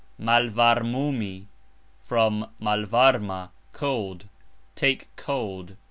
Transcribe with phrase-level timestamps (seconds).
[0.19, 1.45] malvarmumi
[2.59, 4.27] (""malvarma", cold),
[4.75, 5.75] take cold.